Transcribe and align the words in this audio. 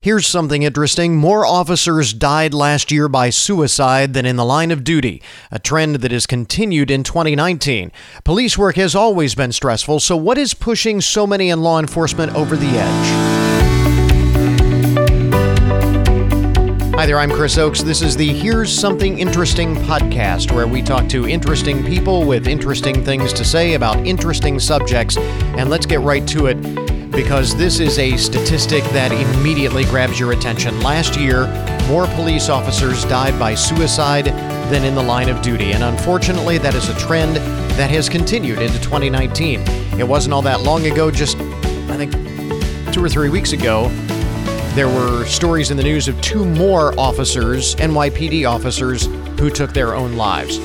Here's 0.00 0.28
something 0.28 0.62
interesting. 0.62 1.16
More 1.16 1.44
officers 1.44 2.12
died 2.12 2.54
last 2.54 2.92
year 2.92 3.08
by 3.08 3.30
suicide 3.30 4.14
than 4.14 4.26
in 4.26 4.36
the 4.36 4.44
line 4.44 4.70
of 4.70 4.84
duty, 4.84 5.20
a 5.50 5.58
trend 5.58 5.96
that 5.96 6.12
has 6.12 6.24
continued 6.24 6.88
in 6.88 7.02
2019. 7.02 7.90
Police 8.22 8.56
work 8.56 8.76
has 8.76 8.94
always 8.94 9.34
been 9.34 9.50
stressful, 9.50 9.98
so 9.98 10.16
what 10.16 10.38
is 10.38 10.54
pushing 10.54 11.00
so 11.00 11.26
many 11.26 11.50
in 11.50 11.62
law 11.62 11.80
enforcement 11.80 12.32
over 12.36 12.56
the 12.56 12.68
edge? 12.68 13.08
Hi 16.94 17.04
there, 17.04 17.18
I'm 17.18 17.32
Chris 17.32 17.58
Oakes. 17.58 17.82
This 17.82 18.00
is 18.00 18.16
the 18.16 18.28
Here's 18.28 18.72
Something 18.72 19.18
Interesting 19.18 19.74
podcast, 19.74 20.52
where 20.52 20.68
we 20.68 20.80
talk 20.80 21.08
to 21.08 21.26
interesting 21.26 21.84
people 21.84 22.24
with 22.24 22.46
interesting 22.46 23.04
things 23.04 23.32
to 23.32 23.44
say 23.44 23.74
about 23.74 23.96
interesting 24.06 24.60
subjects. 24.60 25.16
And 25.16 25.68
let's 25.68 25.86
get 25.86 25.98
right 26.02 26.26
to 26.28 26.46
it 26.46 26.97
because 27.18 27.56
this 27.56 27.80
is 27.80 27.98
a 27.98 28.16
statistic 28.16 28.84
that 28.90 29.10
immediately 29.10 29.82
grabs 29.86 30.20
your 30.20 30.30
attention. 30.30 30.80
Last 30.82 31.18
year, 31.18 31.48
more 31.88 32.06
police 32.14 32.48
officers 32.48 33.04
died 33.06 33.36
by 33.40 33.56
suicide 33.56 34.26
than 34.70 34.84
in 34.84 34.94
the 34.94 35.02
line 35.02 35.28
of 35.28 35.42
duty, 35.42 35.72
and 35.72 35.82
unfortunately, 35.82 36.58
that 36.58 36.76
is 36.76 36.88
a 36.88 36.96
trend 36.96 37.34
that 37.74 37.90
has 37.90 38.08
continued 38.08 38.60
into 38.60 38.78
2019. 38.78 39.62
It 39.98 40.06
wasn't 40.06 40.32
all 40.32 40.42
that 40.42 40.60
long 40.60 40.86
ago, 40.86 41.10
just 41.10 41.36
I 41.90 41.96
think 41.96 42.12
two 42.92 43.04
or 43.04 43.08
three 43.08 43.30
weeks 43.30 43.50
ago, 43.50 43.88
there 44.76 44.86
were 44.86 45.24
stories 45.24 45.72
in 45.72 45.76
the 45.76 45.82
news 45.82 46.06
of 46.06 46.20
two 46.20 46.44
more 46.44 46.96
officers, 46.96 47.74
NYPD 47.74 48.48
officers, 48.48 49.06
who 49.40 49.50
took 49.50 49.72
their 49.72 49.92
own 49.92 50.12
lives. 50.12 50.60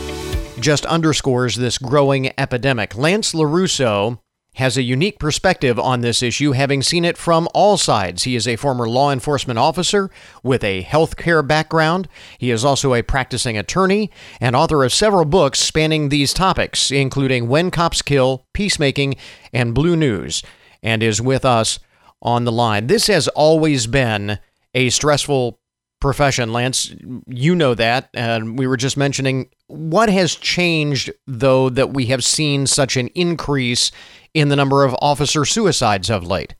Just 0.59 0.85
underscores 0.85 1.55
this 1.55 1.79
growing 1.79 2.31
epidemic. 2.37 2.95
Lance 2.95 3.33
LoRusso 3.33 4.19
has 4.55 4.77
a 4.77 4.83
unique 4.83 5.19
perspective 5.19 5.79
on 5.79 6.01
this 6.01 6.21
issue, 6.21 6.51
having 6.51 6.81
seen 6.83 7.05
it 7.05 7.17
from 7.17 7.47
all 7.53 7.77
sides. 7.77 8.23
He 8.23 8.35
is 8.35 8.47
a 8.47 8.55
former 8.55 8.87
law 8.87 9.11
enforcement 9.11 9.57
officer 9.57 10.11
with 10.43 10.63
a 10.63 10.83
healthcare 10.83 11.45
background. 11.45 12.07
He 12.37 12.51
is 12.51 12.63
also 12.63 12.93
a 12.93 13.01
practicing 13.01 13.57
attorney 13.57 14.11
and 14.39 14.55
author 14.55 14.83
of 14.83 14.93
several 14.93 15.25
books 15.25 15.59
spanning 15.59 16.09
these 16.09 16.33
topics, 16.33 16.91
including 16.91 17.47
When 17.47 17.71
Cops 17.71 18.01
Kill, 18.01 18.45
Peacemaking, 18.53 19.15
and 19.51 19.73
Blue 19.73 19.95
News, 19.95 20.43
and 20.83 21.01
is 21.01 21.21
with 21.21 21.45
us 21.45 21.79
on 22.21 22.45
the 22.45 22.51
line. 22.51 22.87
This 22.87 23.07
has 23.07 23.27
always 23.29 23.87
been 23.87 24.39
a 24.75 24.89
stressful 24.89 25.59
profession, 26.03 26.51
Lance. 26.51 26.93
You 27.27 27.55
know 27.55 27.73
that. 27.73 28.09
And 28.13 28.59
we 28.59 28.67
were 28.67 28.77
just 28.77 28.97
mentioning 28.97 29.49
what 29.67 30.09
has 30.09 30.35
changed, 30.35 31.09
though, 31.25 31.69
that 31.69 31.93
we 31.93 32.07
have 32.07 32.23
seen 32.23 32.67
such 32.67 32.97
an 32.97 33.07
increase 33.15 33.89
in 34.33 34.49
the 34.49 34.55
number 34.55 34.83
of 34.83 34.93
officer 35.01 35.45
suicides 35.45 36.09
of 36.09 36.27
late? 36.27 36.55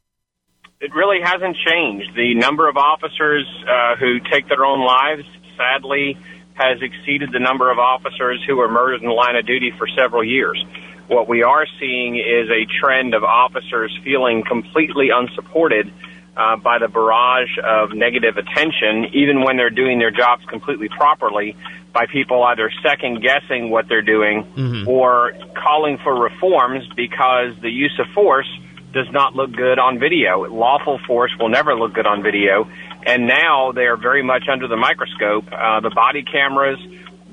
It 0.79 0.95
really 0.95 1.21
hasn't 1.21 1.57
changed. 1.57 2.15
The 2.15 2.35
number 2.35 2.69
of 2.69 2.77
officers 2.77 3.45
uh, 3.69 3.97
who 3.97 4.19
take 4.31 4.47
their 4.47 4.63
own 4.65 4.79
lives, 4.79 5.23
sadly, 5.57 6.17
has 6.53 6.81
exceeded 6.81 7.31
the 7.33 7.39
number 7.39 7.69
of 7.69 7.77
officers 7.79 8.41
who 8.47 8.55
were 8.57 8.69
murdered 8.69 9.01
in 9.01 9.07
the 9.07 9.13
line 9.13 9.35
of 9.35 9.45
duty 9.45 9.71
for 9.77 9.87
several 9.89 10.23
years. 10.23 10.63
What 11.07 11.27
we 11.27 11.43
are 11.43 11.65
seeing 11.79 12.15
is 12.15 12.49
a 12.49 12.65
trend 12.79 13.13
of 13.13 13.23
officers 13.23 13.91
feeling 14.05 14.43
completely 14.47 15.09
unsupported 15.09 15.91
uh, 16.35 16.57
by 16.57 16.79
the 16.79 16.87
barrage 16.87 17.57
of 17.63 17.93
negative 17.93 18.37
attention, 18.37 19.05
even 19.13 19.43
when 19.43 19.57
they're 19.57 19.69
doing 19.69 19.99
their 19.99 20.11
jobs 20.11 20.43
completely 20.45 20.89
properly, 20.89 21.55
by 21.93 22.07
people 22.07 22.43
either 22.43 22.71
second 22.81 23.21
guessing 23.21 23.69
what 23.69 23.87
they're 23.87 24.01
doing 24.01 24.43
mm-hmm. 24.43 24.87
or 24.87 25.33
calling 25.55 25.99
for 25.99 26.13
reforms 26.15 26.87
because 26.95 27.53
the 27.61 27.69
use 27.69 27.97
of 27.99 28.07
force 28.13 28.49
does 28.93 29.09
not 29.11 29.35
look 29.35 29.51
good 29.51 29.79
on 29.79 29.99
video. 29.99 30.47
Lawful 30.51 30.99
force 31.05 31.31
will 31.39 31.49
never 31.49 31.75
look 31.75 31.93
good 31.93 32.07
on 32.07 32.23
video. 32.23 32.69
And 33.05 33.27
now 33.27 33.71
they 33.71 33.85
are 33.85 33.97
very 33.97 34.23
much 34.23 34.47
under 34.51 34.67
the 34.67 34.77
microscope. 34.77 35.45
Uh, 35.51 35.81
the 35.81 35.89
body 35.89 36.23
cameras, 36.23 36.79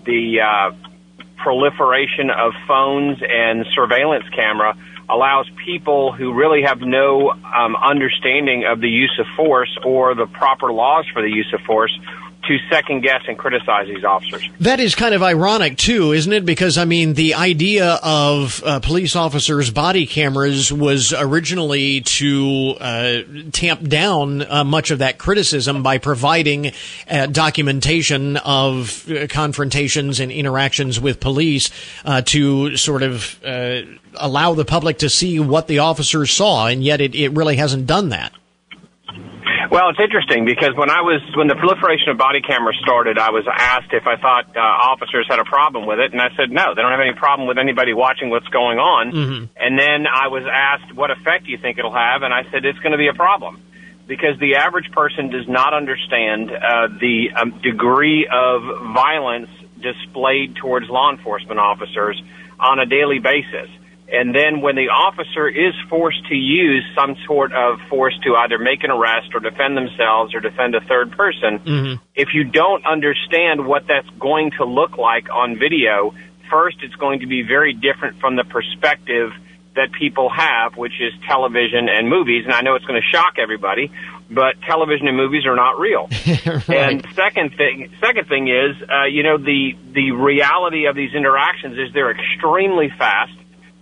the 0.05 0.41
uh, 0.41 0.73
proliferation 1.37 2.31
of 2.31 2.53
phones 2.67 3.19
and 3.23 3.67
surveillance 3.75 4.29
camera 4.35 4.77
allows 5.13 5.49
people 5.65 6.13
who 6.13 6.33
really 6.33 6.63
have 6.63 6.81
no 6.81 7.31
um, 7.31 7.77
understanding 7.77 8.65
of 8.65 8.81
the 8.81 8.89
use 8.89 9.15
of 9.19 9.27
force 9.37 9.77
or 9.85 10.15
the 10.15 10.27
proper 10.27 10.73
laws 10.73 11.07
for 11.13 11.23
the 11.23 11.29
use 11.31 11.53
of 11.53 11.61
force 11.63 11.97
to 12.45 12.59
second 12.71 13.03
guess 13.03 13.23
and 13.29 13.39
criticize 13.39 13.87
these 13.87 14.05
officers. 14.05 14.49
That 14.61 14.81
is 14.81 14.95
kind 14.95 15.15
of 15.15 15.23
ironic 15.23 15.77
too, 15.77 16.13
isn't 16.13 16.33
it? 16.33 16.45
Because 16.45 16.79
I 16.79 16.85
mean, 16.85 17.15
the 17.15 17.35
idea 17.35 17.99
of 18.03 18.63
uh, 18.65 18.81
police 18.81 19.15
officers' 19.15 19.71
body 19.71 20.07
cameras 20.07 20.73
was 20.73 21.13
originally 21.13 22.01
to 22.01 22.77
uh, 22.81 23.19
tamp 23.53 23.87
down 23.87 24.43
uh, 24.43 24.65
much 24.65 24.91
of 24.91 25.01
that 25.01 25.19
criticism 25.19 25.83
by 25.83 25.99
providing 25.99 26.73
uh, 27.11 27.27
documentation 27.27 28.37
of 28.39 29.11
uh, 29.11 29.27
confrontations 29.29 30.19
and 30.19 30.33
interactions 30.33 31.01
with 31.01 31.21
police 31.21 31.71
uh, 32.05 32.23
to 32.23 32.77
sort 32.77 33.03
of 33.03 33.39
allow 34.15 34.55
the 34.55 34.65
public 34.65 34.99
to 34.99 35.09
see 35.09 35.39
what 35.39 35.69
the 35.69 35.79
officers 35.79 36.31
saw, 36.31 36.67
and 36.67 36.83
yet 36.83 37.01
it, 37.01 37.15
it 37.15 37.31
really 37.31 37.57
hasn't 37.57 37.87
done 37.87 38.09
that. 38.09 38.33
Well, 39.71 39.89
it's 39.91 40.01
interesting 40.01 40.45
because 40.45 40.75
when 40.75 40.91
I 40.91 41.01
was 41.03 41.23
when 41.37 41.47
the 41.47 41.55
proliferation 41.55 42.09
of 42.11 42.19
body 42.19 42.43
cameras 42.43 42.77
started, 42.83 43.19
I 43.19 43.31
was 43.31 43.47
asked 43.47 43.93
if 43.93 44.05
I 44.05 44.17
thought 44.17 44.57
uh, 44.57 44.59
officers 44.59 45.27
had 45.31 45.39
a 45.39 45.45
problem 45.45 45.87
with 45.87 46.01
it, 46.01 46.11
and 46.11 46.21
I 46.21 46.35
said 46.37 46.51
no, 46.51 46.75
they 46.75 46.83
don't 46.83 46.91
have 46.91 47.01
any 47.01 47.15
problem 47.15 47.47
with 47.47 47.57
anybody 47.57 47.95
watching 47.95 48.31
what's 48.31 48.49
going 48.49 48.79
on. 48.79 49.13
Mm-hmm. 49.13 49.45
And 49.55 49.79
then 49.79 50.11
I 50.11 50.27
was 50.27 50.43
asked 50.51 50.93
what 50.93 51.13
effect 51.13 51.45
do 51.45 51.53
you 51.53 51.59
think 51.59 51.79
it'll 51.79 51.95
have, 51.95 52.23
and 52.23 52.35
I 52.35 52.43
said 52.51 52.65
it's 52.65 52.81
going 52.81 52.93
to 52.93 52.99
be 52.99 53.07
a 53.07 53.15
problem 53.15 53.63
because 54.09 54.37
the 54.41 54.57
average 54.57 54.91
person 54.91 55.31
does 55.31 55.47
not 55.47 55.73
understand 55.73 56.51
uh, 56.51 56.89
the 56.99 57.31
um, 57.37 57.61
degree 57.63 58.27
of 58.27 58.63
violence 58.93 59.51
displayed 59.79 60.57
towards 60.57 60.91
law 60.91 61.13
enforcement 61.13 61.61
officers 61.61 62.21
on 62.59 62.81
a 62.81 62.87
daily 62.87 63.21
basis. 63.21 63.71
And 64.13 64.35
then 64.35 64.61
when 64.61 64.75
the 64.75 64.89
officer 64.89 65.49
is 65.49 65.75
forced 65.89 66.27
to 66.29 66.35
use 66.35 66.85
some 66.95 67.17
sort 67.27 67.53
of 67.53 67.79
force 67.89 68.19
to 68.25 68.35
either 68.35 68.59
make 68.59 68.83
an 68.83 68.91
arrest 68.91 69.31
or 69.35 69.41
defend 69.41 69.77
themselves 69.77 70.35
or 70.35 70.41
defend 70.41 70.75
a 70.75 70.81
third 70.81 71.13
person, 71.13 71.59
mm-hmm. 71.61 72.03
if 72.15 72.35
you 72.35 72.45
don't 72.45 72.85
understand 72.85 73.67
what 73.67 73.87
that's 73.87 74.09
going 74.19 74.51
to 74.59 74.65
look 74.65 74.99
like 74.99 75.31
on 75.31 75.59
video, 75.59 76.13
first 76.51 76.79
it's 76.83 76.97
going 76.97 77.21
to 77.21 77.27
be 77.27 77.43
very 77.43 77.73
different 77.73 78.19
from 78.21 78.37
the 78.37 78.45
perspective 78.45 79.31
that 79.77 79.93
people 79.93 80.29
have, 80.29 80.77
which 80.77 81.01
is 81.01 81.13
television 81.29 81.89
and 81.89 82.09
movies. 82.09 82.45
And 82.45 82.53
I 82.53 82.63
know 82.63 82.75
it's 82.75 82.85
going 82.85 83.01
to 83.01 83.17
shock 83.17 83.35
everybody, 83.39 83.93
but 84.29 84.61
television 84.67 85.07
and 85.07 85.17
movies 85.17 85.47
are 85.47 85.55
not 85.55 85.79
real. 85.79 86.09
right. 86.47 86.69
And 86.69 87.07
second 87.15 87.55
thing, 87.57 87.93
second 88.01 88.29
thing 88.29 88.49
is, 88.49 88.77
uh, 88.83 89.05
you 89.05 89.23
know, 89.23 89.39
the 89.39 89.77
the 89.93 90.11
reality 90.11 90.87
of 90.87 90.97
these 90.97 91.15
interactions 91.15 91.79
is 91.79 91.95
they're 91.95 92.11
extremely 92.11 92.91
fast 92.99 93.33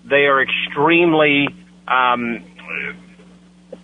they 0.08 0.26
are 0.26 0.42
extremely 0.42 1.48
um, 1.86 2.44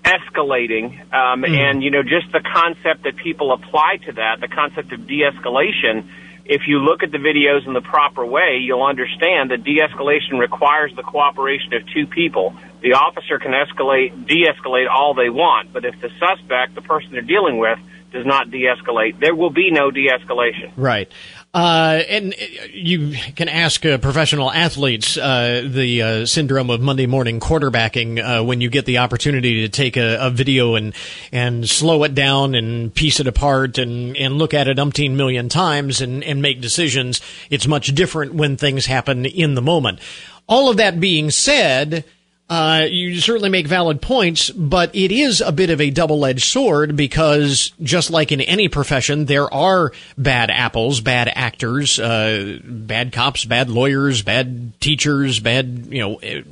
escalating, 0.04 1.00
um, 1.12 1.42
mm. 1.42 1.56
and 1.56 1.82
you 1.82 1.90
know 1.90 2.02
just 2.02 2.30
the 2.32 2.40
concept 2.40 3.04
that 3.04 3.16
people 3.16 3.52
apply 3.52 3.98
to 4.06 4.12
that, 4.12 4.40
the 4.40 4.48
concept 4.48 4.92
of 4.92 5.06
de-escalation. 5.06 6.08
If 6.46 6.68
you 6.68 6.80
look 6.80 7.02
at 7.02 7.10
the 7.10 7.18
videos 7.18 7.66
in 7.66 7.72
the 7.72 7.80
proper 7.80 8.24
way, 8.24 8.58
you'll 8.60 8.84
understand 8.84 9.50
that 9.50 9.64
de-escalation 9.64 10.38
requires 10.38 10.94
the 10.94 11.02
cooperation 11.02 11.72
of 11.72 11.88
two 11.88 12.06
people. 12.06 12.54
The 12.82 12.92
officer 12.92 13.38
can 13.38 13.52
escalate, 13.52 14.26
de-escalate 14.26 14.86
all 14.90 15.14
they 15.14 15.30
want, 15.30 15.72
but 15.72 15.86
if 15.86 15.98
the 16.02 16.10
suspect, 16.20 16.74
the 16.74 16.82
person 16.82 17.12
they're 17.12 17.22
dealing 17.22 17.56
with, 17.56 17.78
does 18.12 18.26
not 18.26 18.50
de-escalate, 18.50 19.18
there 19.18 19.34
will 19.34 19.50
be 19.50 19.70
no 19.70 19.90
de-escalation. 19.90 20.72
Right. 20.76 21.10
Uh, 21.54 22.02
and 22.08 22.34
you 22.72 23.16
can 23.36 23.48
ask 23.48 23.86
uh, 23.86 23.96
professional 23.98 24.50
athletes 24.50 25.16
uh, 25.16 25.64
the 25.64 26.02
uh, 26.02 26.26
syndrome 26.26 26.68
of 26.68 26.80
Monday 26.80 27.06
morning 27.06 27.38
quarterbacking 27.38 28.18
uh, 28.18 28.42
when 28.42 28.60
you 28.60 28.68
get 28.68 28.86
the 28.86 28.98
opportunity 28.98 29.60
to 29.60 29.68
take 29.68 29.96
a, 29.96 30.16
a, 30.18 30.30
video 30.30 30.74
and 30.74 30.92
and 31.30 31.70
slow 31.70 32.02
it 32.02 32.12
down 32.12 32.56
and 32.56 32.92
piece 32.92 33.20
it 33.20 33.28
apart 33.28 33.78
and, 33.78 34.16
and 34.16 34.36
look 34.36 34.52
at 34.52 34.66
it 34.66 34.78
umpteen 34.78 35.12
million 35.12 35.48
times 35.48 36.00
and, 36.00 36.24
and 36.24 36.42
make 36.42 36.60
decisions. 36.60 37.20
It's 37.50 37.68
much 37.68 37.94
different 37.94 38.34
when 38.34 38.56
things 38.56 38.86
happen 38.86 39.24
in 39.24 39.54
the 39.54 39.62
moment. 39.62 40.00
All 40.48 40.68
of 40.68 40.76
that 40.78 40.98
being 40.98 41.30
said, 41.30 42.04
uh, 42.48 42.86
you 42.90 43.20
certainly 43.20 43.48
make 43.48 43.66
valid 43.66 44.02
points, 44.02 44.50
but 44.50 44.94
it 44.94 45.10
is 45.10 45.40
a 45.40 45.50
bit 45.50 45.70
of 45.70 45.80
a 45.80 45.90
double-edged 45.90 46.44
sword 46.44 46.94
because 46.94 47.72
just 47.82 48.10
like 48.10 48.32
in 48.32 48.42
any 48.42 48.68
profession, 48.68 49.24
there 49.24 49.52
are 49.52 49.92
bad 50.18 50.50
apples, 50.50 51.00
bad 51.00 51.32
actors, 51.34 51.98
uh, 51.98 52.58
bad 52.62 53.12
cops, 53.12 53.46
bad 53.46 53.70
lawyers, 53.70 54.20
bad 54.20 54.78
teachers, 54.78 55.40
bad, 55.40 55.86
you 55.88 56.00
know, 56.00 56.16
eh, 56.16 56.42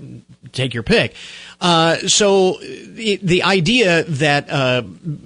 take 0.53 0.73
your 0.73 0.83
pick. 0.83 1.15
Uh, 1.61 1.97
so 2.09 2.57
the, 2.61 3.43
idea 3.43 4.05
that 4.05 4.51
uh, 4.51 4.83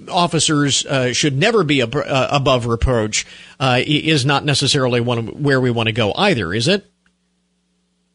officers 0.09 0.85
uh, 0.85 1.13
should 1.13 1.37
never 1.37 1.63
be 1.63 1.81
ab- 1.81 1.95
uh, 1.95 2.27
above 2.29 2.65
reproach 2.65 3.25
uh, 3.59 3.79
is 3.85 4.25
not 4.25 4.43
necessarily 4.43 4.99
one 4.99 5.43
where 5.43 5.61
we 5.61 5.71
want 5.71 5.87
to 5.87 5.93
go 5.93 6.13
either, 6.13 6.53
is 6.53 6.67
it? 6.67 6.85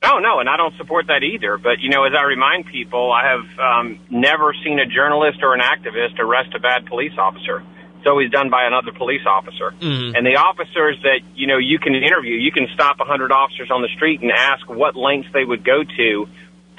No, 0.02 0.18
no, 0.18 0.40
and 0.40 0.48
I 0.48 0.56
don't 0.56 0.76
support 0.76 1.06
that 1.06 1.22
either. 1.22 1.58
But 1.58 1.80
you 1.80 1.88
know, 1.88 2.04
as 2.04 2.12
I 2.16 2.22
remind 2.24 2.66
people, 2.66 3.12
I 3.12 3.28
have 3.28 3.58
um, 3.58 4.00
never 4.10 4.54
seen 4.64 4.78
a 4.80 4.86
journalist 4.86 5.38
or 5.42 5.54
an 5.54 5.60
activist 5.60 6.18
arrest 6.18 6.54
a 6.54 6.58
bad 6.58 6.86
police 6.86 7.12
officer. 7.16 7.62
It's 7.98 8.08
always 8.08 8.32
done 8.32 8.50
by 8.50 8.64
another 8.64 8.90
police 8.90 9.24
officer. 9.24 9.70
Mm-hmm. 9.70 10.16
And 10.16 10.26
the 10.26 10.34
officers 10.34 10.98
that, 11.04 11.20
you 11.36 11.46
know, 11.46 11.58
you 11.58 11.78
can 11.78 11.94
interview, 11.94 12.34
you 12.34 12.50
can 12.50 12.66
stop 12.74 12.96
a 12.98 13.04
100 13.04 13.30
officers 13.30 13.70
on 13.70 13.80
the 13.80 13.88
street 13.94 14.20
and 14.22 14.32
ask 14.32 14.68
what 14.68 14.96
lengths 14.96 15.30
they 15.32 15.44
would 15.44 15.64
go 15.64 15.84
to 15.84 16.28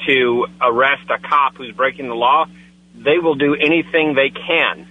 to 0.05 0.47
arrest 0.59 1.09
a 1.09 1.19
cop 1.25 1.55
who's 1.55 1.71
breaking 1.71 2.09
the 2.09 2.15
law. 2.15 2.45
They 2.93 3.19
will 3.19 3.35
do 3.35 3.55
anything 3.55 4.15
they 4.15 4.31
can 4.31 4.85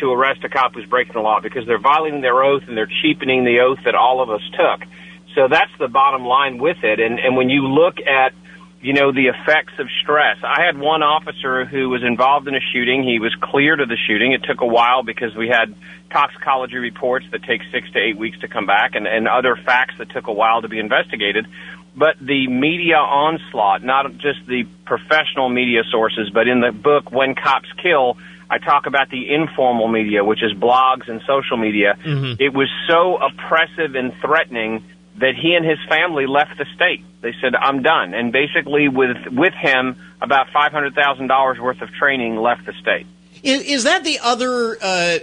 to 0.00 0.10
arrest 0.10 0.42
a 0.42 0.48
cop 0.48 0.74
who's 0.74 0.86
breaking 0.86 1.14
the 1.14 1.20
law 1.20 1.38
because 1.40 1.66
they're 1.66 1.78
violating 1.78 2.20
their 2.20 2.42
oath 2.42 2.64
and 2.66 2.76
they're 2.76 2.90
cheapening 3.02 3.44
the 3.44 3.60
oath 3.60 3.78
that 3.84 3.94
all 3.94 4.20
of 4.20 4.30
us 4.30 4.42
took. 4.58 4.88
So 5.34 5.48
that's 5.48 5.72
the 5.78 5.88
bottom 5.88 6.24
line 6.24 6.58
with 6.58 6.78
it. 6.82 7.00
And, 7.00 7.18
and 7.18 7.36
when 7.36 7.48
you 7.48 7.68
look 7.68 7.98
at 8.00 8.32
you 8.82 8.94
know, 8.94 9.12
the 9.12 9.26
effects 9.26 9.74
of 9.78 9.88
stress. 10.02 10.38
I 10.42 10.64
had 10.64 10.78
one 10.78 11.02
officer 11.02 11.66
who 11.66 11.90
was 11.90 12.02
involved 12.02 12.48
in 12.48 12.54
a 12.54 12.60
shooting. 12.72 13.02
He 13.02 13.18
was 13.18 13.34
cleared 13.40 13.80
of 13.80 13.88
the 13.88 13.96
shooting. 14.08 14.32
It 14.32 14.42
took 14.42 14.62
a 14.62 14.66
while 14.66 15.02
because 15.02 15.36
we 15.36 15.48
had 15.48 15.74
toxicology 16.10 16.78
reports 16.78 17.26
that 17.32 17.42
take 17.42 17.60
six 17.70 17.90
to 17.92 17.98
eight 17.98 18.16
weeks 18.16 18.38
to 18.40 18.48
come 18.48 18.66
back 18.66 18.94
and, 18.94 19.06
and 19.06 19.28
other 19.28 19.54
facts 19.54 19.94
that 19.98 20.10
took 20.10 20.28
a 20.28 20.32
while 20.32 20.62
to 20.62 20.68
be 20.68 20.78
investigated. 20.78 21.46
But 21.94 22.16
the 22.20 22.46
media 22.48 22.96
onslaught, 22.96 23.82
not 23.84 24.10
just 24.16 24.46
the 24.46 24.64
professional 24.86 25.50
media 25.50 25.82
sources, 25.90 26.30
but 26.32 26.48
in 26.48 26.60
the 26.60 26.72
book, 26.72 27.10
When 27.10 27.34
Cops 27.34 27.68
Kill, 27.82 28.16
I 28.48 28.58
talk 28.58 28.86
about 28.86 29.10
the 29.10 29.28
informal 29.32 29.88
media, 29.88 30.24
which 30.24 30.42
is 30.42 30.52
blogs 30.52 31.08
and 31.08 31.20
social 31.26 31.58
media. 31.58 31.98
Mm-hmm. 32.02 32.42
It 32.42 32.54
was 32.54 32.68
so 32.88 33.16
oppressive 33.16 33.94
and 33.94 34.14
threatening 34.22 34.84
that 35.18 35.34
he 35.34 35.54
and 35.54 35.64
his 35.64 35.78
family 35.88 36.26
left 36.26 36.56
the 36.58 36.66
state. 36.74 37.04
They 37.20 37.34
said, 37.40 37.54
"I'm 37.54 37.82
done," 37.82 38.14
and 38.14 38.32
basically, 38.32 38.88
with 38.88 39.16
with 39.30 39.54
him, 39.54 39.96
about 40.20 40.50
five 40.52 40.72
hundred 40.72 40.94
thousand 40.94 41.26
dollars 41.26 41.58
worth 41.58 41.82
of 41.82 41.90
training 41.92 42.36
left 42.36 42.66
the 42.66 42.72
state. 42.72 43.06
Is, 43.42 43.62
is 43.62 43.84
that 43.84 44.04
the 44.04 44.18
other 44.22 44.76
uh, 44.82 45.18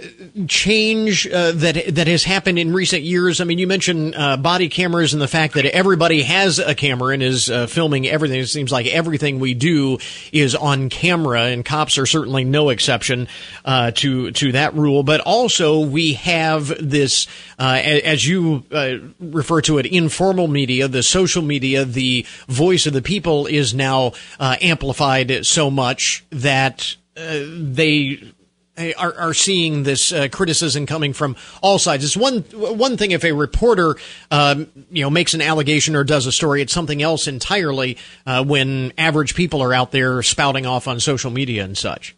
change 0.48 1.26
uh, 1.26 1.52
that 1.52 1.94
that 1.94 2.06
has 2.06 2.24
happened 2.24 2.58
in 2.58 2.72
recent 2.72 3.02
years? 3.02 3.40
I 3.40 3.44
mean, 3.44 3.58
you 3.58 3.66
mentioned 3.66 4.14
uh, 4.16 4.36
body 4.36 4.68
cameras 4.68 5.12
and 5.12 5.22
the 5.22 5.28
fact 5.28 5.54
that 5.54 5.64
everybody 5.66 6.22
has 6.22 6.58
a 6.58 6.74
camera 6.74 7.14
and 7.14 7.22
is 7.22 7.48
uh, 7.48 7.66
filming 7.66 8.08
everything. 8.08 8.40
It 8.40 8.46
seems 8.46 8.72
like 8.72 8.86
everything 8.86 9.38
we 9.38 9.54
do 9.54 9.98
is 10.32 10.54
on 10.54 10.88
camera, 10.88 11.42
and 11.42 11.64
cops 11.64 11.98
are 11.98 12.06
certainly 12.06 12.44
no 12.44 12.70
exception 12.70 13.28
uh, 13.64 13.92
to 13.92 14.32
to 14.32 14.52
that 14.52 14.74
rule. 14.74 15.02
But 15.02 15.20
also, 15.20 15.80
we 15.80 16.14
have 16.14 16.68
this, 16.80 17.28
uh, 17.58 17.80
as 17.84 18.26
you 18.26 18.64
refer 19.20 19.60
to 19.62 19.78
it, 19.78 19.86
informal 19.86 20.48
media, 20.48 20.88
the 20.88 21.02
social 21.02 21.42
media, 21.42 21.84
the 21.84 22.26
voice 22.48 22.86
of 22.86 22.92
the 22.92 23.02
people 23.02 23.46
is 23.46 23.74
now 23.74 24.12
amplified 24.40 25.46
so 25.46 25.70
much 25.70 26.24
that 26.30 26.96
they 27.18 28.32
are, 28.96 29.14
are, 29.18 29.34
seeing 29.34 29.82
this 29.82 30.12
uh, 30.12 30.28
criticism 30.30 30.86
coming 30.86 31.12
from 31.12 31.36
all 31.62 31.78
sides. 31.78 32.04
It's 32.04 32.16
one 32.16 32.42
one 32.42 32.96
thing 32.96 33.10
if 33.10 33.24
a 33.24 33.32
reporter, 33.32 33.96
um, 34.30 34.68
you 34.90 35.02
know, 35.02 35.10
makes 35.10 35.34
an 35.34 35.42
allegation 35.42 35.96
or 35.96 36.04
does 36.04 36.26
a 36.26 36.32
story. 36.32 36.62
It's 36.62 36.72
something 36.72 37.02
else 37.02 37.26
entirely 37.26 37.98
uh, 38.26 38.44
when 38.44 38.92
average 38.96 39.34
people 39.34 39.62
are 39.62 39.74
out 39.74 39.90
there 39.90 40.22
spouting 40.22 40.66
off 40.66 40.86
on 40.86 41.00
social 41.00 41.30
media 41.30 41.64
and 41.64 41.76
such. 41.76 42.14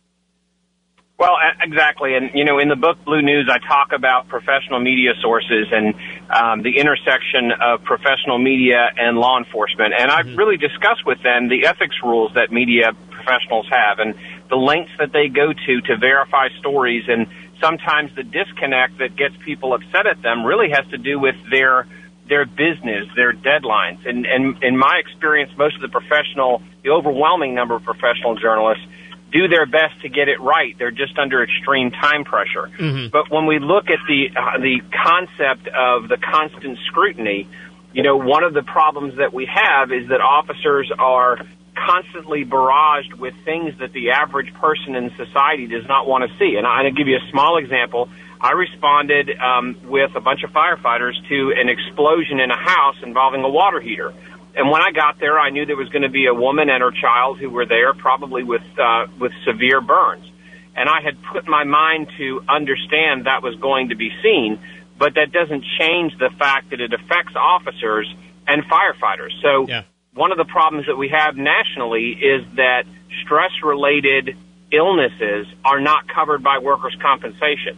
Well, 1.21 1.37
exactly, 1.61 2.15
and 2.15 2.31
you 2.35 2.47
know, 2.47 2.59
in 2.59 2.69
the 2.69 2.77
book 2.77 3.05
Blue 3.05 3.21
News, 3.21 3.51
I 3.53 3.59
talk 3.59 3.93
about 3.93 4.29
professional 4.29 4.81
media 4.81 5.13
sources 5.21 5.67
and 5.71 5.95
um, 6.31 6.63
the 6.63 6.79
intersection 6.79 7.53
of 7.53 7.85
professional 7.85 8.39
media 8.39 8.89
and 8.97 9.19
law 9.19 9.37
enforcement, 9.37 9.93
and 9.93 10.11
I've 10.11 10.25
mm-hmm. 10.25 10.37
really 10.37 10.57
discussed 10.57 11.05
with 11.05 11.23
them 11.23 11.49
the 11.49 11.67
ethics 11.67 11.97
rules 12.03 12.33
that 12.35 12.51
media 12.51 12.95
professionals 13.11 13.67
have, 13.71 13.99
and 13.99 14.15
the 14.51 14.57
lengths 14.57 14.93
that 14.99 15.13
they 15.13 15.29
go 15.29 15.53
to 15.53 15.81
to 15.83 15.97
verify 15.97 16.49
stories 16.59 17.05
and 17.09 17.27
sometimes 17.61 18.15
the 18.17 18.25
disconnect 18.25 18.99
that 18.99 19.17
gets 19.17 19.35
people 19.45 19.75
upset 19.75 20.07
at 20.07 20.21
them 20.23 20.45
really 20.45 20.71
has 20.71 20.87
to 20.91 20.99
do 20.99 21.19
with 21.19 21.37
their 21.51 21.87
their 22.29 22.47
business, 22.47 23.09
their 23.17 23.33
deadlines. 23.33 24.07
And, 24.07 24.25
and 24.25 24.63
in 24.63 24.79
my 24.79 25.01
experience, 25.05 25.51
most 25.59 25.75
of 25.75 25.83
the 25.83 25.89
professional, 25.89 26.63
the 26.85 26.91
overwhelming 26.91 27.55
number 27.55 27.75
of 27.75 27.83
professional 27.83 28.37
journalists 28.37 28.85
do 29.33 29.49
their 29.49 29.67
best 29.67 30.01
to 30.03 30.09
get 30.09 30.29
it 30.29 30.41
right. 30.41 30.77
They're 30.79 30.93
just 30.93 31.19
under 31.19 31.43
extreme 31.43 31.91
time 31.91 32.25
pressure. 32.25 32.71
Mm-hmm. 32.79 33.09
But 33.09 33.31
when 33.31 33.47
we 33.47 33.59
look 33.59 33.91
at 33.91 33.99
the 34.07 34.31
uh, 34.37 34.59
the 34.59 34.81
concept 34.91 35.69
of 35.69 36.09
the 36.09 36.17
constant 36.17 36.79
scrutiny, 36.87 37.49
you 37.93 38.03
know, 38.03 38.17
one 38.17 38.45
of 38.45 38.55
the 38.55 38.63
problems 38.63 39.17
that 39.19 39.35
we 39.35 39.47
have 39.47 39.93
is 39.93 40.09
that 40.09 40.21
officers 40.21 40.91
are 40.97 41.39
constantly 41.87 42.45
barraged 42.45 43.15
with 43.15 43.35
things 43.45 43.75
that 43.81 43.93
the 43.93 44.11
average 44.11 44.53
person 44.55 44.95
in 44.95 45.11
society 45.17 45.67
does 45.67 45.87
not 45.87 46.07
want 46.07 46.29
to 46.29 46.39
see. 46.39 46.57
And 46.57 46.67
I'll 46.67 46.91
give 46.91 47.09
you 47.09 47.17
a 47.17 47.31
small 47.31 47.59
example. 47.59 48.09
I 48.41 48.53
responded 48.53 49.31
um, 49.39 49.77
with 49.85 50.15
a 50.15 50.21
bunch 50.21 50.43
of 50.43 50.51
firefighters 50.51 51.15
to 51.29 51.53
an 51.57 51.69
explosion 51.69 52.41
in 52.41 52.51
a 52.51 52.59
house 52.59 52.97
involving 53.03 53.43
a 53.43 53.49
water 53.49 53.81
heater. 53.81 54.13
And 54.57 54.71
when 54.71 54.83
I 54.83 54.91
got 54.91 55.21
there, 55.21 55.39
I 55.39 55.51
knew 55.51 55.65
there 55.65 55.77
was 55.77 55.89
going 55.91 56.03
to 56.03 56.11
be 56.11 56.27
a 56.27 56.35
woman 56.35 56.69
and 56.69 56.83
her 56.83 56.91
child 56.91 57.39
who 57.39 57.51
were 57.51 57.67
there, 57.67 57.95
probably 57.95 58.43
with 58.43 58.67
uh, 58.79 59.07
with 59.19 59.33
severe 59.47 59.81
burns. 59.81 60.27
And 60.75 60.89
I 60.89 61.01
had 61.03 61.17
put 61.33 61.47
my 61.47 61.65
mind 61.65 62.09
to 62.19 62.43
understand 62.49 63.27
that 63.27 63.43
was 63.43 63.55
going 63.57 63.91
to 63.91 63.97
be 63.97 64.11
seen, 64.23 64.59
but 64.99 65.15
that 65.15 65.31
doesn't 65.33 65.65
change 65.79 66.19
the 66.19 66.31
fact 66.39 66.71
that 66.71 66.81
it 66.81 66.93
affects 66.93 67.35
officers 67.37 68.13
and 68.49 68.65
firefighters. 68.65 69.31
So 69.43 69.69
yeah 69.69 69.85
one 70.15 70.33
of 70.33 70.39
the 70.39 70.45
problems 70.45 70.87
that 70.87 70.97
we 70.97 71.09
have 71.09 71.37
nationally 71.37 72.13
is 72.13 72.45
that 72.57 72.85
stress 73.23 73.53
related 73.63 74.37
illnesses 74.73 75.47
are 75.65 75.81
not 75.81 76.09
covered 76.09 76.43
by 76.43 76.59
workers' 76.59 76.97
compensation. 77.01 77.77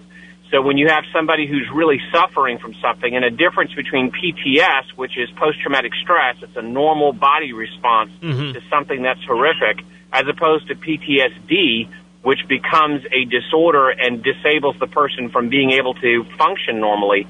So 0.50 0.60
when 0.60 0.76
you 0.76 0.88
have 0.88 1.04
somebody 1.12 1.46
who's 1.46 1.68
really 1.72 1.98
suffering 2.12 2.58
from 2.58 2.74
something 2.74 3.16
and 3.16 3.24
a 3.24 3.30
difference 3.30 3.72
between 3.72 4.12
PTS, 4.12 4.92
which 4.96 5.16
is 5.16 5.30
post-traumatic 5.30 5.92
stress, 6.02 6.36
it's 6.42 6.56
a 6.56 6.62
normal 6.62 7.12
body 7.12 7.54
response 7.54 8.10
mm-hmm. 8.20 8.52
to 8.52 8.60
something 8.68 9.02
that's 9.02 9.22
horrific, 9.24 9.84
as 10.12 10.24
opposed 10.28 10.68
to 10.68 10.74
PTSD, 10.74 11.88
which 12.22 12.46
becomes 12.48 13.02
a 13.12 13.24
disorder 13.24 13.88
and 13.90 14.22
disables 14.22 14.76
the 14.78 14.86
person 14.86 15.30
from 15.30 15.48
being 15.48 15.72
able 15.72 15.94
to 15.94 16.24
function 16.36 16.80
normally 16.80 17.26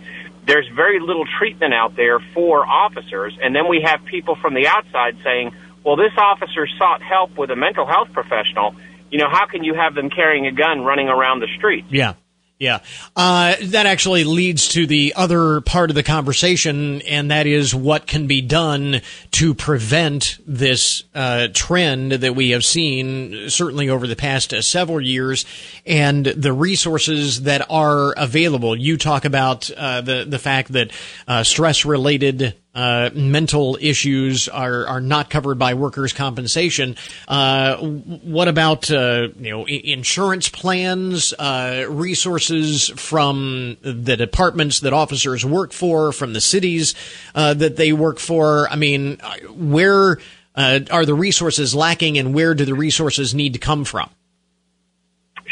there's 0.46 0.68
very 0.74 1.00
little 1.00 1.24
treatment 1.38 1.72
out 1.74 1.96
there 1.96 2.18
for 2.34 2.66
officers. 2.66 3.36
And 3.40 3.54
then 3.54 3.68
we 3.68 3.82
have 3.84 4.04
people 4.04 4.36
from 4.40 4.54
the 4.54 4.66
outside 4.66 5.16
saying, 5.24 5.52
well, 5.84 5.96
this 5.96 6.12
officer 6.16 6.66
sought 6.78 7.02
help 7.02 7.36
with 7.36 7.50
a 7.50 7.56
mental 7.56 7.86
health 7.86 8.08
professional. 8.12 8.74
You 9.10 9.18
know, 9.18 9.28
how 9.30 9.46
can 9.46 9.62
you 9.62 9.74
have 9.74 9.94
them 9.94 10.10
carrying 10.10 10.46
a 10.46 10.52
gun 10.52 10.82
running 10.82 11.08
around 11.08 11.40
the 11.40 11.48
street? 11.58 11.84
Yeah. 11.90 12.14
Yeah. 12.62 12.78
Uh, 13.16 13.56
that 13.60 13.86
actually 13.86 14.22
leads 14.22 14.68
to 14.68 14.86
the 14.86 15.14
other 15.16 15.62
part 15.62 15.90
of 15.90 15.96
the 15.96 16.04
conversation, 16.04 17.02
and 17.02 17.32
that 17.32 17.48
is 17.48 17.74
what 17.74 18.06
can 18.06 18.28
be 18.28 18.40
done 18.40 19.02
to 19.32 19.52
prevent 19.52 20.38
this 20.46 21.02
uh, 21.12 21.48
trend 21.52 22.12
that 22.12 22.36
we 22.36 22.50
have 22.50 22.64
seen 22.64 23.50
certainly 23.50 23.88
over 23.88 24.06
the 24.06 24.14
past 24.14 24.54
uh, 24.54 24.62
several 24.62 25.00
years 25.00 25.44
and 25.86 26.24
the 26.24 26.52
resources 26.52 27.42
that 27.42 27.66
are 27.68 28.14
available. 28.16 28.78
You 28.78 28.96
talk 28.96 29.24
about 29.24 29.68
uh, 29.68 30.02
the, 30.02 30.24
the 30.24 30.38
fact 30.38 30.70
that 30.70 30.92
uh, 31.26 31.42
stress 31.42 31.84
related 31.84 32.54
uh, 32.74 33.10
mental 33.14 33.76
issues 33.80 34.48
are 34.48 34.86
are 34.86 35.00
not 35.00 35.28
covered 35.28 35.58
by 35.58 35.74
workers' 35.74 36.12
compensation. 36.12 36.96
Uh, 37.28 37.76
what 37.76 38.48
about 38.48 38.90
uh, 38.90 39.28
you 39.38 39.50
know 39.50 39.66
insurance 39.66 40.48
plans, 40.48 41.34
uh, 41.38 41.84
resources 41.88 42.88
from 42.96 43.76
the 43.82 44.16
departments 44.16 44.80
that 44.80 44.92
officers 44.92 45.44
work 45.44 45.72
for, 45.72 46.12
from 46.12 46.32
the 46.32 46.40
cities 46.40 46.94
uh, 47.34 47.52
that 47.54 47.76
they 47.76 47.92
work 47.92 48.18
for? 48.18 48.68
I 48.70 48.76
mean, 48.76 49.18
where 49.50 50.18
uh, 50.54 50.80
are 50.90 51.04
the 51.04 51.14
resources 51.14 51.74
lacking, 51.74 52.16
and 52.16 52.34
where 52.34 52.54
do 52.54 52.64
the 52.64 52.74
resources 52.74 53.34
need 53.34 53.52
to 53.52 53.58
come 53.58 53.84
from? 53.84 54.08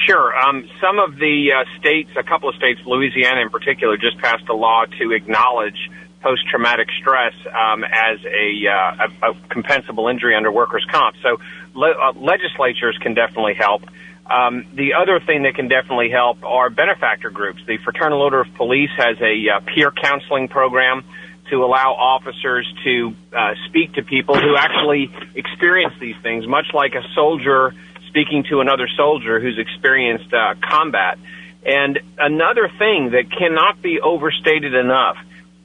Sure. 0.06 0.34
Um, 0.34 0.66
some 0.80 0.98
of 0.98 1.16
the 1.16 1.66
states, 1.78 2.10
a 2.16 2.22
couple 2.22 2.48
of 2.48 2.54
states, 2.54 2.80
Louisiana 2.86 3.42
in 3.42 3.50
particular, 3.50 3.98
just 3.98 4.16
passed 4.18 4.48
a 4.48 4.54
law 4.54 4.86
to 4.98 5.12
acknowledge 5.12 5.76
post 6.22 6.42
traumatic 6.50 6.88
stress 7.00 7.32
um, 7.48 7.84
as 7.84 8.18
a, 8.24 8.66
uh, 8.68 9.06
a, 9.22 9.30
a, 9.30 9.34
compensable 9.48 10.10
injury 10.10 10.36
under 10.36 10.52
workers' 10.52 10.86
comp. 10.90 11.16
So 11.22 11.38
le- 11.74 11.92
uh, 11.92 12.12
legislatures 12.12 12.98
can 13.00 13.14
definitely 13.14 13.54
help. 13.54 13.82
Um, 14.26 14.66
the 14.74 14.94
other 14.94 15.18
thing 15.18 15.42
that 15.42 15.54
can 15.54 15.68
definitely 15.68 16.10
help 16.10 16.44
are 16.44 16.70
benefactor 16.70 17.30
groups. 17.30 17.62
The 17.66 17.78
Fraternal 17.78 18.20
Order 18.20 18.42
of 18.42 18.54
Police 18.54 18.90
has 18.96 19.16
a 19.20 19.56
uh, 19.56 19.60
peer 19.74 19.90
counseling 19.90 20.48
program 20.48 21.04
to 21.50 21.64
allow 21.64 21.94
officers 21.94 22.72
to 22.84 23.14
uh, 23.36 23.54
speak 23.68 23.94
to 23.94 24.02
people 24.02 24.38
who 24.38 24.56
actually 24.56 25.10
experience 25.34 25.94
these 26.00 26.14
things, 26.22 26.46
much 26.46 26.66
like 26.72 26.94
a 26.94 27.02
soldier 27.14 27.74
speaking 28.06 28.44
to 28.50 28.60
another 28.60 28.88
soldier 28.96 29.40
who's 29.40 29.58
experienced 29.58 30.32
uh, 30.32 30.54
combat. 30.68 31.18
And 31.64 31.98
another 32.18 32.68
thing 32.78 33.10
that 33.10 33.30
cannot 33.36 33.82
be 33.82 34.00
overstated 34.00 34.74
enough 34.74 35.16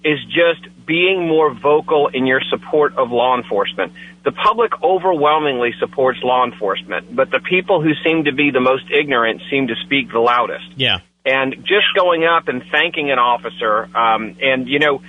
is 0.05 0.23
just 0.25 0.85
being 0.85 1.27
more 1.27 1.51
vocal 1.51 2.09
in 2.13 2.27
your 2.27 2.39
support 2.49 2.95
of 2.95 3.11
law 3.11 3.35
enforcement. 3.35 3.91
The 4.23 4.31
public 4.31 4.71
overwhelmingly 4.83 5.73
supports 5.79 6.19
law 6.23 6.45
enforcement, 6.45 7.15
but 7.15 7.31
the 7.31 7.39
people 7.39 7.81
who 7.81 7.91
seem 8.03 8.25
to 8.25 8.31
be 8.31 8.51
the 8.51 8.59
most 8.59 8.85
ignorant 8.91 9.41
seem 9.49 9.67
to 9.67 9.75
speak 9.83 10.11
the 10.11 10.19
loudest. 10.19 10.65
Yeah. 10.75 10.99
And 11.25 11.55
just 11.65 11.87
going 11.95 12.23
up 12.23 12.47
and 12.47 12.63
thanking 12.71 13.09
an 13.09 13.17
officer, 13.17 13.89
um, 13.97 14.37
and 14.39 14.67
you 14.67 14.77
know, 14.77 15.01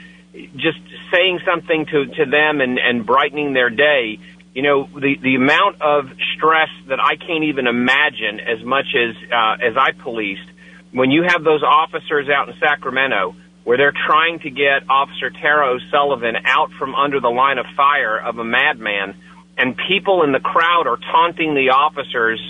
just 0.56 0.78
saying 1.12 1.40
something 1.44 1.84
to 1.86 2.06
to 2.06 2.24
them 2.24 2.62
and 2.62 2.78
and 2.78 3.04
brightening 3.04 3.52
their 3.52 3.68
day. 3.68 4.18
You 4.54 4.62
know, 4.62 4.88
the 4.94 5.16
the 5.20 5.34
amount 5.34 5.82
of 5.82 6.08
stress 6.34 6.70
that 6.88 7.00
I 7.00 7.16
can't 7.16 7.44
even 7.44 7.66
imagine 7.66 8.40
as 8.40 8.64
much 8.64 8.86
as 8.96 9.14
uh, 9.30 9.56
as 9.60 9.76
I 9.76 9.92
policed 9.92 10.48
when 10.92 11.10
you 11.10 11.24
have 11.28 11.44
those 11.44 11.62
officers 11.62 12.30
out 12.30 12.48
in 12.48 12.54
Sacramento 12.58 13.36
where 13.66 13.76
they're 13.76 13.92
trying 14.06 14.38
to 14.38 14.48
get 14.48 14.88
Officer 14.88 15.28
Tara 15.28 15.74
O'Sullivan 15.74 16.36
out 16.44 16.70
from 16.78 16.94
under 16.94 17.18
the 17.18 17.28
line 17.28 17.58
of 17.58 17.66
fire 17.76 18.16
of 18.16 18.38
a 18.38 18.44
madman, 18.44 19.16
and 19.58 19.76
people 19.76 20.22
in 20.22 20.30
the 20.30 20.38
crowd 20.38 20.86
are 20.86 20.98
taunting 20.98 21.52
the 21.56 21.70
officers 21.70 22.40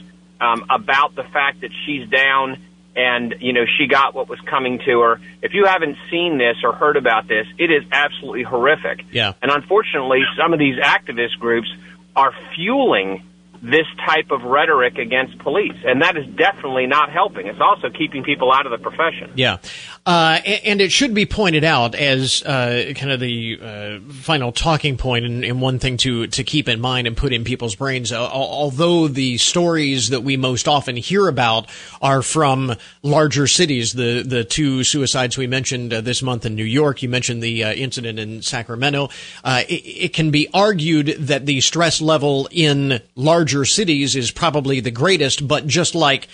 um, 0.42 0.66
about 0.68 1.14
the 1.14 1.22
fact 1.24 1.62
that 1.62 1.70
she's 1.86 2.06
down 2.10 2.58
and 2.94 3.36
you 3.40 3.54
know 3.54 3.64
she 3.78 3.86
got 3.86 4.14
what 4.14 4.28
was 4.28 4.38
coming 4.40 4.78
to 4.80 5.00
her. 5.00 5.20
If 5.40 5.54
you 5.54 5.64
haven't 5.64 5.96
seen 6.10 6.36
this 6.36 6.58
or 6.62 6.72
heard 6.72 6.98
about 6.98 7.26
this, 7.26 7.46
it 7.56 7.70
is 7.70 7.82
absolutely 7.90 8.42
horrific. 8.42 9.06
Yeah. 9.10 9.32
And 9.40 9.50
unfortunately, 9.50 10.20
some 10.38 10.52
of 10.52 10.58
these 10.58 10.78
activist 10.78 11.38
groups 11.38 11.68
are 12.14 12.34
fueling 12.54 13.22
this 13.62 13.86
type 14.06 14.30
of 14.30 14.42
rhetoric 14.42 14.98
against 14.98 15.38
police, 15.38 15.76
and 15.82 16.02
that 16.02 16.16
is 16.18 16.26
definitely 16.26 16.86
not 16.86 17.10
helping. 17.10 17.46
It's 17.46 17.60
also 17.60 17.88
keeping 17.88 18.22
people 18.22 18.52
out 18.52 18.66
of 18.66 18.72
the 18.72 18.78
profession. 18.78 19.32
Yeah, 19.34 19.58
uh, 20.06 20.40
and 20.62 20.80
it 20.80 20.92
should 20.92 21.14
be 21.14 21.26
pointed 21.26 21.64
out 21.64 21.96
as 21.96 22.40
uh, 22.44 22.92
kind 22.94 23.10
of 23.10 23.18
the 23.18 23.58
uh, 23.60 24.12
final 24.12 24.52
talking 24.52 24.96
point, 24.96 25.24
and, 25.24 25.44
and, 25.44 25.60
one 25.60 25.80
thing 25.80 25.96
to 25.96 26.28
to 26.28 26.44
keep 26.44 26.68
in 26.68 26.80
mind 26.80 27.08
and 27.08 27.16
put 27.16 27.32
in 27.32 27.42
people's 27.42 27.74
brains. 27.74 28.12
although 28.12 29.08
the 29.08 29.36
stories 29.38 30.10
that 30.10 30.20
we 30.20 30.36
most 30.36 30.68
often 30.68 30.96
hear 30.96 31.26
about 31.26 31.68
are 32.00 32.22
from 32.22 32.76
larger 33.02 33.48
cities, 33.48 33.94
the 33.94 34.22
the 34.22 34.44
two 34.44 34.84
suicides 34.84 35.36
we 35.36 35.48
mentioned 35.48 35.92
uh, 35.92 36.00
this 36.00 36.22
month 36.22 36.46
in 36.46 36.54
New 36.54 36.62
York, 36.62 37.02
you 37.02 37.08
mentioned 37.08 37.42
the 37.42 37.64
uh, 37.64 37.72
incident 37.72 38.20
in 38.20 38.42
Sacramento. 38.42 39.08
Uh, 39.42 39.62
it, 39.68 39.82
it 39.82 40.12
can 40.12 40.30
be 40.30 40.48
argued 40.54 41.16
that 41.18 41.46
the 41.46 41.60
stress 41.60 42.00
level 42.00 42.48
in 42.52 43.00
larger 43.16 43.64
cities 43.64 44.14
is 44.14 44.30
probably 44.30 44.78
the 44.78 44.92
greatest, 44.92 45.48
but 45.48 45.66
just 45.66 45.96
like 45.96 46.28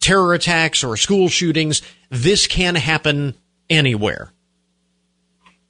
terror 0.00 0.34
attacks 0.34 0.84
or 0.84 0.96
school 0.96 1.28
shootings, 1.28 1.82
this 2.10 2.46
can 2.46 2.74
happen 2.74 3.34
anywhere. 3.68 4.32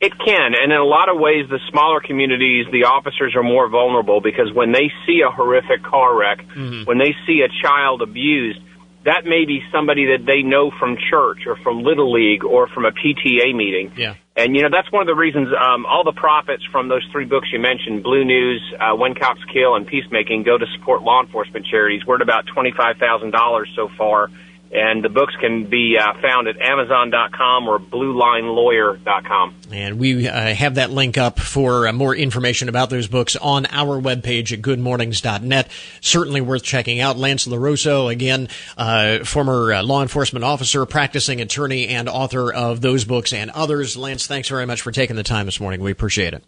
It 0.00 0.12
can, 0.25 0.52
and 0.54 0.73
in 0.73 0.78
a 0.78 0.85
lot 0.85 1.08
of 1.08 1.18
ways, 1.18 1.47
the 1.50 1.58
smaller 1.70 2.00
communities, 2.00 2.66
the 2.70 2.85
officers 2.85 3.35
are 3.35 3.42
more 3.42 3.68
vulnerable 3.68 4.20
because 4.20 4.52
when 4.54 4.70
they 4.70 4.92
see 5.04 5.23
a 5.26 5.30
horrific 5.30 5.82
car 5.82 6.16
wreck, 6.16 6.38
mm-hmm. 6.38 6.85
when 6.85 6.99
they 6.99 7.16
see 7.26 7.42
a 7.42 7.49
child 7.66 8.00
abused, 8.00 8.61
that 9.05 9.25
may 9.25 9.45
be 9.45 9.61
somebody 9.73 10.07
that 10.07 10.26
they 10.26 10.43
know 10.43 10.71
from 10.78 10.97
church 11.11 11.47
or 11.47 11.57
from 11.57 11.83
Little 11.83 12.12
League 12.12 12.45
or 12.45 12.69
from 12.69 12.85
a 12.85 12.90
PTA 12.90 13.55
meeting. 13.55 13.93
Yeah. 13.97 14.14
And, 14.37 14.55
you 14.55 14.62
know, 14.62 14.69
that's 14.71 14.90
one 14.93 15.02
of 15.02 15.09
the 15.09 15.14
reasons 15.14 15.49
um, 15.49 15.87
all 15.87 16.05
the 16.05 16.12
profits 16.12 16.62
from 16.71 16.88
those 16.88 17.07
three 17.11 17.25
books 17.25 17.49
you 17.52 17.59
mentioned, 17.59 18.02
Blue 18.02 18.25
News, 18.25 18.62
uh, 18.78 18.95
When 18.95 19.14
Cops 19.14 19.40
Kill, 19.52 19.75
and 19.75 19.87
Peacemaking, 19.87 20.45
go 20.45 20.57
to 20.59 20.67
support 20.78 21.02
law 21.02 21.23
enforcement 21.23 21.67
charities. 21.67 22.07
We're 22.07 22.17
at 22.17 22.23
about 22.23 22.47
$25,000 22.47 23.64
so 23.75 23.88
far 23.97 24.31
and 24.70 25.02
the 25.02 25.08
books 25.08 25.34
can 25.40 25.68
be 25.68 25.96
uh, 25.98 26.12
found 26.20 26.48
at 26.48 26.60
Amazon.com 26.60 27.68
or 27.68 27.78
BlueLineLawyer.com. 27.78 29.54
And 29.72 29.98
we 29.98 30.28
uh, 30.28 30.54
have 30.54 30.75
that 30.76 30.90
link 30.90 31.16
up 31.16 31.38
for 31.38 31.88
uh, 31.88 31.92
more 31.92 32.14
information 32.14 32.68
about 32.68 32.90
those 32.90 33.06
books 33.06 33.37
on 33.37 33.66
our 33.66 34.00
webpage 34.00 34.52
at 34.52 34.60
goodmornings.net. 34.60 35.70
Certainly 36.00 36.40
worth 36.42 36.62
checking 36.62 37.00
out. 37.00 37.16
Lance 37.16 37.46
LoRusso, 37.46 38.10
again, 38.10 38.48
uh, 38.76 39.25
former 39.25 39.72
uh, 39.72 39.82
law 39.82 40.02
enforcement 40.02 40.44
officer, 40.44 40.84
practicing 40.87 41.40
attorney, 41.40 41.88
and 41.88 42.08
author 42.08 42.52
of 42.52 42.80
those 42.80 43.04
books 43.04 43.32
and 43.32 43.50
others. 43.52 43.96
Lance, 43.96 44.26
thanks 44.26 44.48
very 44.48 44.66
much 44.66 44.82
for 44.82 44.92
taking 44.92 45.16
the 45.16 45.22
time 45.22 45.46
this 45.46 45.60
morning. 45.60 45.80
We 45.80 45.90
appreciate 45.90 46.34
it. 46.34 46.44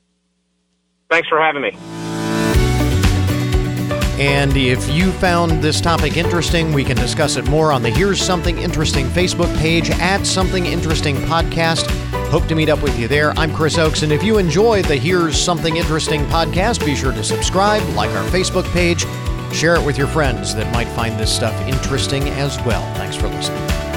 Thanks 1.11 1.29
for 1.29 1.41
having 1.41 1.63
me. 1.63 2.10
And 4.21 4.55
if 4.55 4.87
you 4.91 5.13
found 5.13 5.63
this 5.63 5.81
topic 5.81 6.19
interesting, 6.19 6.75
we 6.75 6.85
can 6.85 6.95
discuss 6.95 7.37
it 7.37 7.49
more 7.49 7.73
on 7.73 7.83
the 7.83 7.89
Here's 7.89 8.21
Something 8.21 8.59
Interesting 8.59 9.07
Facebook 9.07 9.51
page 9.57 9.89
at 9.89 10.27
Something 10.27 10.67
Interesting 10.67 11.17
Podcast. 11.17 11.91
Hope 12.29 12.47
to 12.49 12.55
meet 12.55 12.69
up 12.69 12.83
with 12.83 12.99
you 12.99 13.09
there. 13.09 13.31
I'm 13.39 13.55
Chris 13.55 13.79
Oakes, 13.79 14.03
and 14.03 14.13
if 14.13 14.23
you 14.23 14.37
enjoy 14.37 14.83
the 14.83 14.97
Here's 14.97 15.41
Something 15.41 15.79
Interesting 15.79 16.21
podcast, 16.27 16.85
be 16.85 16.95
sure 16.95 17.13
to 17.13 17.25
subscribe, 17.25 17.83
like 17.95 18.11
our 18.11 18.29
Facebook 18.29 18.71
page, 18.75 19.07
share 19.55 19.75
it 19.75 19.85
with 19.87 19.97
your 19.97 20.07
friends 20.07 20.55
that 20.55 20.71
might 20.71 20.89
find 20.89 21.19
this 21.19 21.35
stuff 21.35 21.59
interesting 21.67 22.29
as 22.29 22.59
well. 22.67 22.83
Thanks 22.97 23.17
for 23.17 23.29
listening. 23.29 23.90